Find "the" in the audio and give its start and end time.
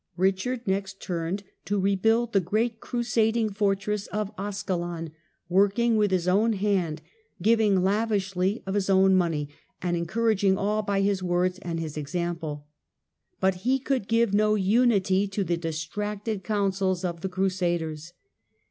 2.33-2.39, 15.43-15.55, 17.21-17.29